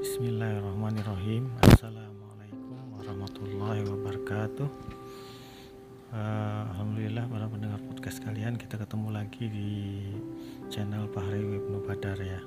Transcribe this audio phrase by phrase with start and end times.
[0.00, 1.52] Bismillahirrahmanirrahim.
[1.60, 4.68] Assalamualaikum warahmatullahi wabarakatuh.
[6.08, 9.72] Uh, Alhamdulillah para pendengar podcast kalian Kita ketemu lagi di
[10.72, 12.40] channel Fahri Ibnu Badar ya.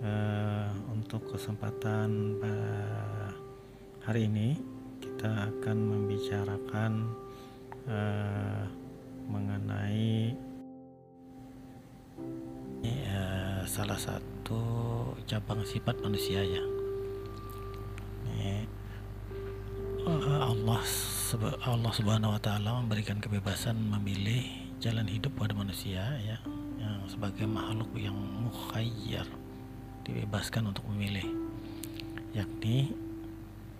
[0.00, 2.40] Uh, Untuk kesempatan
[4.00, 4.56] hari ini
[5.04, 6.92] Kita akan membicarakan
[7.92, 8.64] uh,
[9.28, 10.32] Mengenai
[12.88, 14.29] uh, Salah satu
[15.30, 16.62] cabang sifat manusia ya.
[20.10, 20.82] Allah
[21.62, 24.42] Allah Subhanahu wa taala memberikan kebebasan memilih
[24.82, 26.38] jalan hidup pada manusia ya
[26.82, 29.28] yang sebagai makhluk yang mukhayyar
[30.02, 31.26] dibebaskan untuk memilih.
[32.34, 32.90] Yakni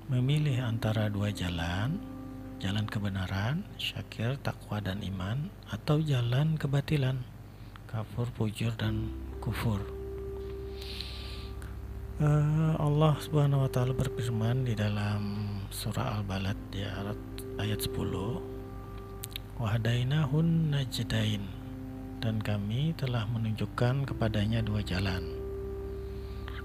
[0.07, 1.99] memilih antara dua jalan
[2.61, 7.23] jalan kebenaran syakir takwa dan iman atau jalan kebatilan
[7.89, 9.09] kafur fujur dan
[9.41, 10.00] kufur
[12.21, 16.85] uh, Allah Subhanahu wa taala berfirman di dalam surah Al-Balad di
[17.57, 17.97] ayat 10
[19.61, 21.45] Wahdainahun najdain
[22.21, 25.25] dan kami telah menunjukkan kepadanya dua jalan.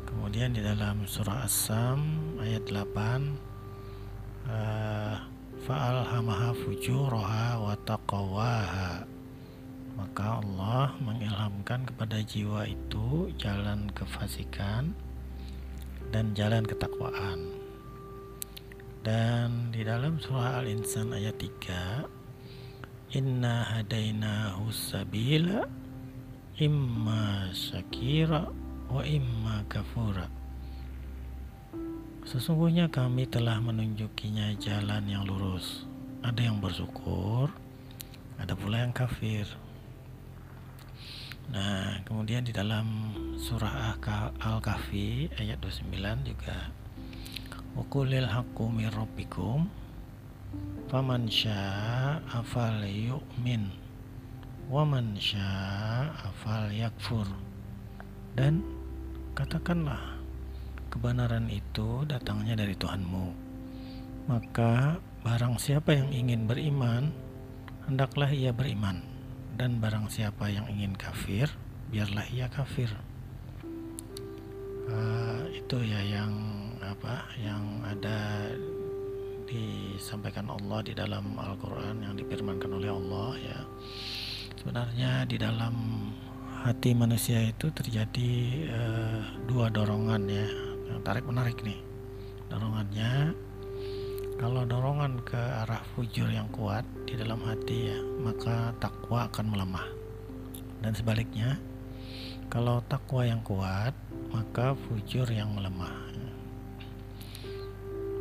[0.03, 1.99] Kemudian di dalam surah As-Sam
[2.39, 5.15] ayat 8 uh,
[5.63, 9.07] fa'alhamaha fujuraha wa taqwaha
[9.95, 14.91] maka Allah mengilhamkan kepada jiwa itu jalan kefasikan
[16.09, 17.55] dan jalan ketakwaan.
[19.05, 25.69] Dan di dalam surah Al-Insan ayat 3, Inna hadaina husabila
[26.57, 28.49] imma syakira
[28.89, 30.27] wa imma kafura.
[32.25, 35.85] Sesungguhnya kami telah menunjukinya jalan yang lurus.
[36.25, 37.53] Ada yang bersyukur,
[38.41, 39.45] ada pula yang kafir.
[41.53, 43.93] Nah, kemudian di dalam surah
[44.41, 46.73] Al-Kahfi ayat 29 juga
[47.77, 49.69] Wakulil haqqu rabbikum
[50.89, 53.69] faman syaa'a falyu'min
[54.73, 57.29] waman syaa'a falyakfur.
[58.33, 58.65] Dan
[59.37, 60.17] katakanlah
[60.89, 63.27] kebenaran itu datangnya dari Tuhanmu.
[64.31, 67.13] Maka barang siapa yang ingin beriman
[67.85, 69.14] hendaklah ia beriman
[69.55, 71.47] dan barang siapa yang ingin kafir
[71.89, 72.91] biarlah ia kafir.
[74.85, 76.31] Uh, itu ya yang
[76.83, 78.51] apa yang ada
[79.47, 83.59] disampaikan Allah di dalam Al-Quran yang difirmankan oleh Allah ya.
[84.59, 85.73] Sebenarnya di dalam
[86.61, 88.33] hati manusia itu terjadi
[88.69, 90.47] uh, dua dorongan ya.
[90.91, 91.79] Yang tarik menarik nih.
[92.51, 93.33] Dorongannya
[94.35, 99.87] kalau dorongan ke arah fujur yang kuat di dalam hati ya, maka takwa akan melemah.
[100.83, 101.55] Dan sebaliknya,
[102.51, 103.95] kalau takwa yang kuat,
[104.35, 106.05] maka fujur yang melemah.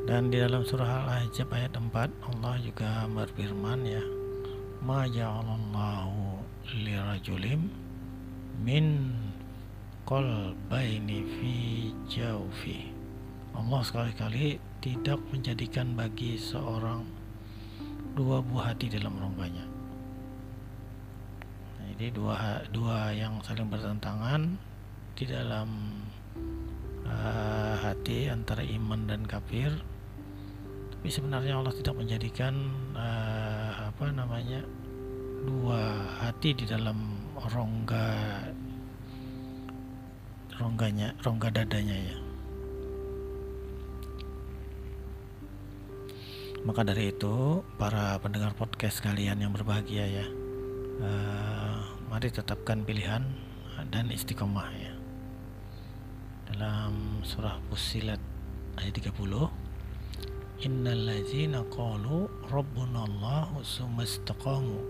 [0.04, 4.04] Dan di dalam surah Al-Ahzab ayat 4 Allah juga berfirman ya,
[4.84, 6.44] "Ma ja'alallahu
[6.76, 7.72] lirajulim
[8.60, 9.16] min
[10.04, 11.56] qalbaini fi
[12.04, 12.92] jawfi."
[13.56, 17.08] Allah sekali-kali tidak menjadikan bagi seorang
[18.12, 19.64] dua buah hati dalam rongganya.
[21.80, 24.60] Nah, jadi dua dua yang saling bertentangan
[25.16, 25.68] di dalam
[27.08, 29.72] uh, hati antara iman dan kafir.
[30.92, 32.52] Tapi sebenarnya Allah tidak menjadikan
[32.92, 34.60] uh, apa namanya
[35.48, 35.80] dua
[36.20, 38.12] hati di dalam rongga
[40.60, 42.23] rongganya rongga dadanya ya
[46.64, 50.26] Maka dari itu, para pendengar podcast kalian yang berbahagia ya,
[51.04, 53.20] uh, mari tetapkan pilihan
[53.92, 54.96] dan istiqomah ya.
[56.48, 58.16] Dalam surah Fusilat
[58.80, 59.12] ayat 30,
[60.64, 64.80] Innal ladzina qalu rabbuna Allah summa istaqamu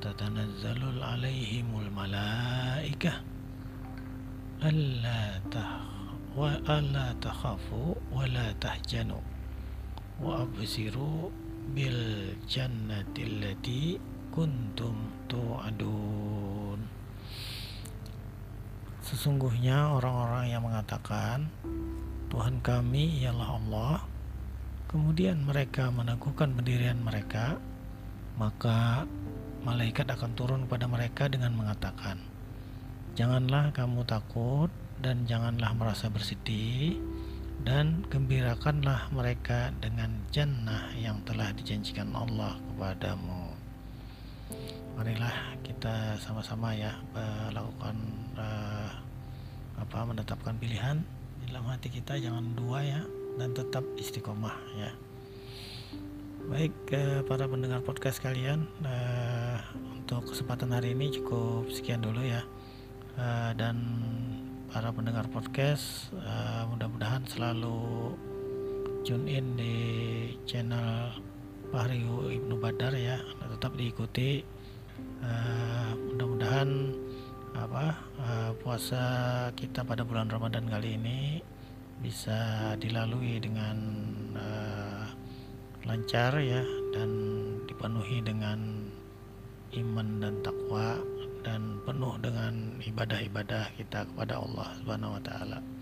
[0.00, 3.20] tatanazzalu alaihimul malaikah
[4.64, 5.84] alla tah
[6.32, 9.35] wa alla takhafu wa la tahjanu
[10.16, 11.28] wa absiru
[11.76, 13.82] bil jannati allati
[14.32, 14.96] kuntum
[15.28, 16.80] tu'adun
[19.06, 21.46] Sesungguhnya orang-orang yang mengatakan
[22.26, 23.96] Tuhan kami ialah Allah.
[24.90, 27.58] Kemudian mereka meneguhkan pendirian mereka
[28.38, 29.02] Maka
[29.66, 32.22] malaikat akan turun kepada mereka dengan mengatakan
[33.18, 34.70] Janganlah kamu takut
[35.02, 37.02] dan janganlah merasa bersedih
[37.66, 43.50] dan gembirakanlah mereka dengan jannah yang telah dijanjikan Allah kepadamu.
[44.94, 47.98] Marilah kita sama-sama ya melakukan
[48.38, 48.90] uh,
[49.82, 51.02] apa menetapkan pilihan
[51.42, 52.14] di dalam hati kita.
[52.22, 53.02] Jangan dua ya
[53.34, 54.94] dan tetap istiqomah ya.
[56.46, 59.58] Baik eh, para pendengar podcast kalian eh,
[59.98, 62.46] untuk kesempatan hari ini cukup sekian dulu ya.
[63.18, 63.76] Eh, dan
[64.70, 66.55] para pendengar podcast eh,
[66.96, 68.16] mudah-mudahan selalu
[69.04, 69.76] tune in di
[70.48, 71.12] channel
[71.68, 73.20] Fahri Ibnu Badar ya
[73.52, 74.40] tetap diikuti
[75.20, 76.96] uh, mudah-mudahan
[77.52, 79.04] apa uh, puasa
[79.52, 81.44] kita pada bulan Ramadan kali ini
[82.00, 83.76] bisa dilalui dengan
[84.32, 85.04] uh,
[85.84, 86.64] lancar ya
[86.96, 87.12] dan
[87.68, 88.88] dipenuhi dengan
[89.76, 90.96] iman dan takwa
[91.44, 95.75] dan penuh dengan ibadah-ibadah kita kepada Allah Subhanahu wa taala.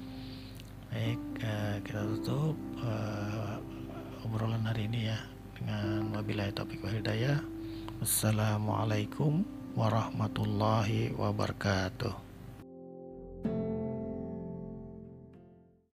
[0.94, 3.58] Baik, uh, kita tutup uh,
[4.23, 5.19] obrolan hari ini ya
[5.58, 7.43] dengan wabillahi taufik wa.
[7.99, 9.43] Wassalamualaikum
[9.75, 12.34] warahmatullahi wabarakatuh.